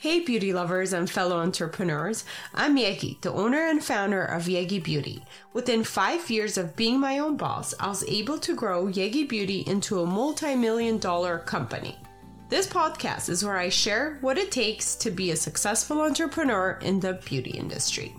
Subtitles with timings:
[0.00, 2.24] Hey, beauty lovers and fellow entrepreneurs.
[2.54, 5.24] I'm Yegi, the owner and founder of Yegi Beauty.
[5.54, 9.64] Within five years of being my own boss, I was able to grow Yegi Beauty
[9.66, 11.98] into a multi million dollar company.
[12.48, 17.00] This podcast is where I share what it takes to be a successful entrepreneur in
[17.00, 18.14] the beauty industry.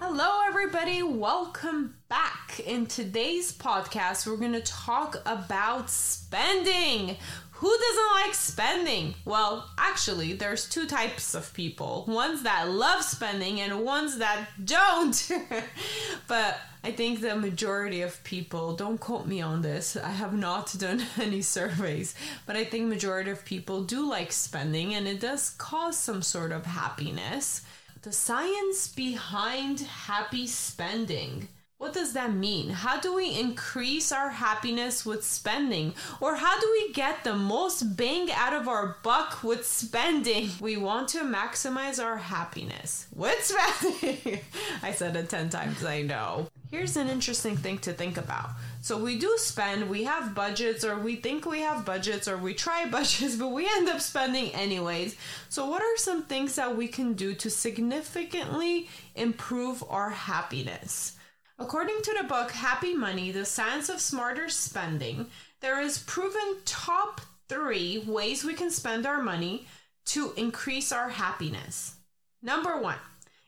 [0.00, 1.02] Hello, everybody.
[1.02, 2.60] Welcome back.
[2.64, 7.16] In today's podcast, we're going to talk about spending.
[7.62, 9.14] Who doesn't like spending?
[9.24, 15.30] Well, actually, there's two types of people ones that love spending and ones that don't.
[16.26, 20.74] but I think the majority of people, don't quote me on this, I have not
[20.76, 25.50] done any surveys, but I think majority of people do like spending and it does
[25.50, 27.64] cause some sort of happiness.
[28.02, 31.46] The science behind happy spending.
[31.82, 32.68] What does that mean?
[32.70, 35.94] How do we increase our happiness with spending?
[36.20, 40.50] Or how do we get the most bang out of our buck with spending?
[40.60, 44.38] We want to maximize our happiness with spending.
[44.84, 46.46] I said it 10 times, I know.
[46.70, 48.50] Here's an interesting thing to think about.
[48.80, 52.54] So we do spend, we have budgets, or we think we have budgets, or we
[52.54, 55.16] try budgets, but we end up spending anyways.
[55.48, 61.16] So, what are some things that we can do to significantly improve our happiness?
[61.58, 65.26] According to the book Happy Money The Science of Smarter Spending,
[65.60, 69.66] there is proven top three ways we can spend our money
[70.06, 71.96] to increase our happiness.
[72.42, 72.96] Number one,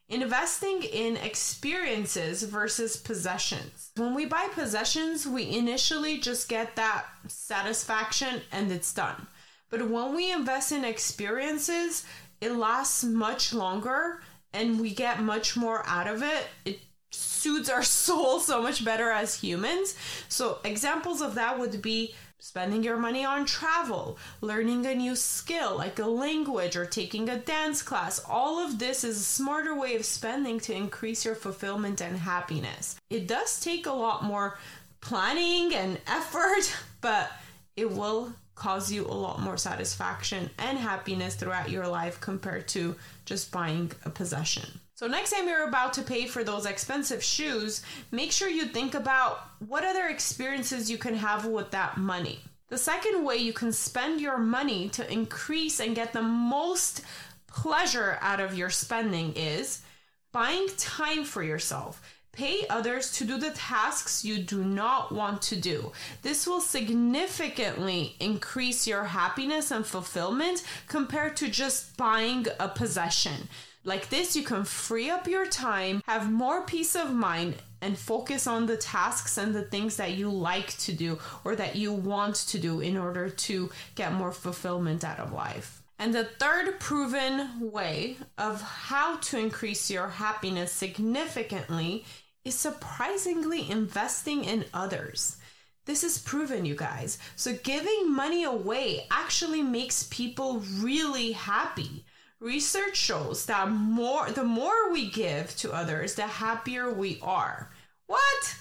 [0.08, 3.90] investing in experiences versus possessions.
[3.96, 9.26] When we buy possessions, we initially just get that satisfaction and it's done.
[9.70, 12.04] But when we invest in experiences,
[12.40, 14.20] it lasts much longer
[14.52, 16.46] and we get much more out of it.
[16.64, 16.78] It
[17.14, 19.94] suits our soul so much better as humans.
[20.28, 25.78] So, examples of that would be spending your money on travel, learning a new skill
[25.78, 28.22] like a language or taking a dance class.
[28.28, 32.96] All of this is a smarter way of spending to increase your fulfillment and happiness.
[33.08, 34.58] It does take a lot more
[35.00, 37.32] planning and effort, but
[37.76, 42.94] it will cause you a lot more satisfaction and happiness throughout your life compared to
[43.24, 44.80] just buying a possession.
[44.96, 47.82] So, next time you're about to pay for those expensive shoes,
[48.12, 52.38] make sure you think about what other experiences you can have with that money.
[52.68, 57.02] The second way you can spend your money to increase and get the most
[57.48, 59.82] pleasure out of your spending is
[60.30, 62.00] buying time for yourself.
[62.30, 65.90] Pay others to do the tasks you do not want to do.
[66.22, 73.48] This will significantly increase your happiness and fulfillment compared to just buying a possession.
[73.86, 78.46] Like this, you can free up your time, have more peace of mind, and focus
[78.46, 82.34] on the tasks and the things that you like to do or that you want
[82.36, 85.82] to do in order to get more fulfillment out of life.
[85.98, 92.06] And the third proven way of how to increase your happiness significantly
[92.42, 95.36] is surprisingly investing in others.
[95.84, 97.18] This is proven, you guys.
[97.36, 102.06] So, giving money away actually makes people really happy.
[102.44, 107.70] Research shows that more the more we give to others, the happier we are.
[108.06, 108.56] What?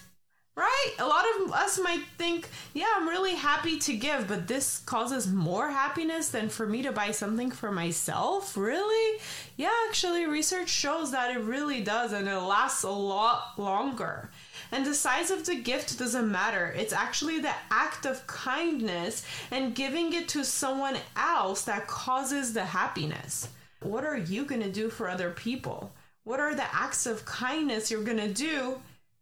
[0.55, 0.93] Right?
[0.99, 5.27] A lot of us might think, yeah, I'm really happy to give, but this causes
[5.27, 8.55] more happiness than for me to buy something for myself?
[8.55, 9.19] Really?
[9.57, 14.29] Yeah, actually, research shows that it really does, and it lasts a lot longer.
[14.71, 16.73] And the size of the gift doesn't matter.
[16.77, 22.63] It's actually the act of kindness and giving it to someone else that causes the
[22.63, 23.49] happiness
[23.85, 25.91] what are you going to do for other people?
[26.23, 28.79] What are the acts of kindness you're going to do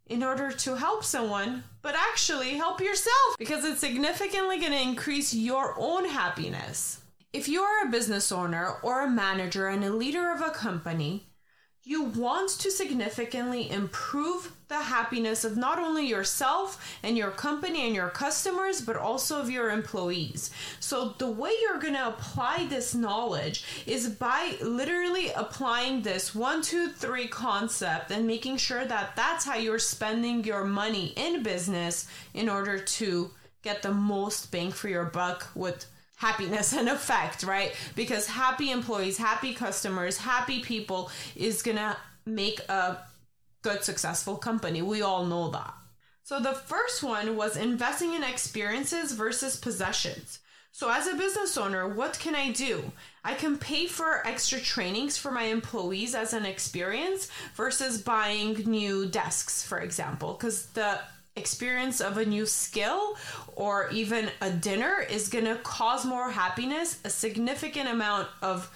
[0.07, 3.38] in order to help someone, but actually help yourself?
[3.39, 7.01] Because it's significantly going to increase your own happiness.
[7.33, 11.25] If you are a business owner or a manager and a leader of a company,
[11.84, 17.96] you want to significantly improve the happiness of not only yourself and your company and
[17.96, 20.52] your customers, but also of your employees.
[20.80, 26.61] So, the way you're going to apply this knowledge is by literally applying this one,
[26.61, 32.08] two, three concept and making sure that that's how you're spending your money in business
[32.35, 33.32] in order to
[33.64, 35.85] get the most bang for your buck with
[36.22, 37.73] happiness and effect, right?
[37.96, 43.00] Because happy employees, happy customers, happy people is gonna make a
[43.64, 44.84] good, successful company.
[44.84, 45.73] We all know that.
[46.23, 50.40] So the first one was investing in experiences versus possessions.
[50.73, 52.94] So, as a business owner, what can I do?
[53.26, 59.06] I can pay for extra trainings for my employees as an experience versus buying new
[59.06, 61.00] desks, for example, because the
[61.35, 63.16] experience of a new skill
[63.55, 68.72] or even a dinner is going to cause more happiness, a significant amount of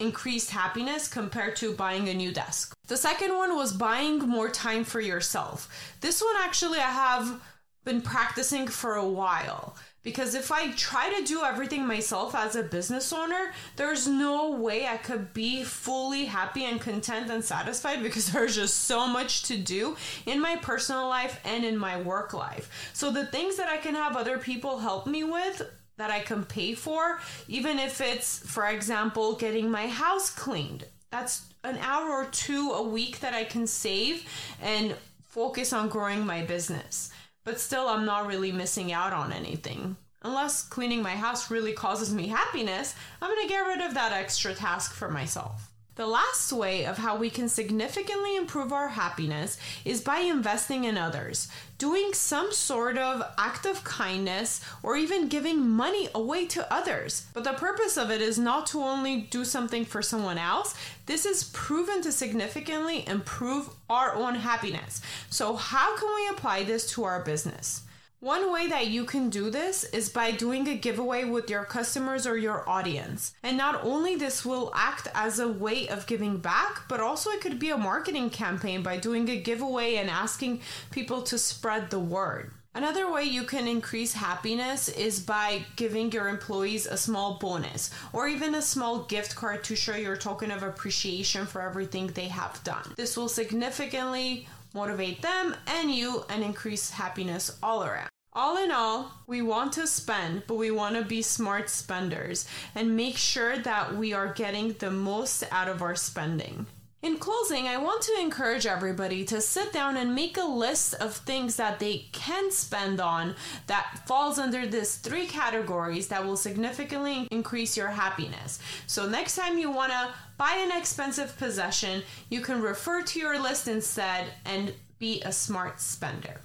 [0.00, 2.74] increased happiness compared to buying a new desk.
[2.86, 5.96] The second one was buying more time for yourself.
[6.00, 7.42] This one actually I have
[7.88, 12.62] been practicing for a while because if I try to do everything myself as a
[12.62, 18.30] business owner, there's no way I could be fully happy and content and satisfied because
[18.30, 19.96] there's just so much to do
[20.26, 22.90] in my personal life and in my work life.
[22.92, 25.62] So the things that I can have other people help me with
[25.96, 30.84] that I can pay for, even if it's, for example, getting my house cleaned.
[31.10, 34.24] That's an hour or two a week that I can save
[34.62, 37.10] and focus on growing my business.
[37.48, 39.96] But still, I'm not really missing out on anything.
[40.20, 44.52] Unless cleaning my house really causes me happiness, I'm gonna get rid of that extra
[44.52, 45.70] task for myself.
[45.94, 50.96] The last way of how we can significantly improve our happiness is by investing in
[50.96, 57.26] others, doing some sort of act of kindness, or even giving money away to others.
[57.34, 61.24] But the purpose of it is not to only do something for someone else, this
[61.24, 65.00] is proven to significantly improve our own happiness.
[65.30, 67.82] So, how can we apply this to our business?
[68.20, 72.26] One way that you can do this is by doing a giveaway with your customers
[72.26, 73.32] or your audience.
[73.44, 77.40] And not only this will act as a way of giving back, but also it
[77.40, 82.00] could be a marketing campaign by doing a giveaway and asking people to spread the
[82.00, 82.50] word.
[82.74, 88.28] Another way you can increase happiness is by giving your employees a small bonus or
[88.28, 92.62] even a small gift card to show your token of appreciation for everything they have
[92.64, 92.94] done.
[92.96, 98.08] This will significantly motivate them and you, and increase happiness all around.
[98.32, 102.96] All in all, we want to spend, but we want to be smart spenders and
[102.96, 106.66] make sure that we are getting the most out of our spending.
[107.00, 111.14] In closing, I want to encourage everybody to sit down and make a list of
[111.14, 113.36] things that they can spend on
[113.68, 118.58] that falls under these three categories that will significantly increase your happiness.
[118.88, 123.40] So next time you want to buy an expensive possession, you can refer to your
[123.40, 126.40] list instead and be a smart spender.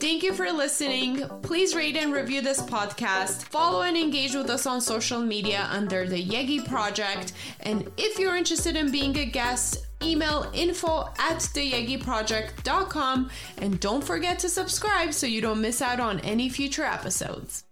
[0.00, 1.28] Thank you for listening.
[1.42, 3.42] Please rate and review this podcast.
[3.44, 7.32] Follow and engage with us on social media under the Yegi Project.
[7.60, 14.38] And if you're interested in being a guest, email info at theyegiproject.com and don't forget
[14.38, 17.64] to subscribe so you don't miss out on any future episodes.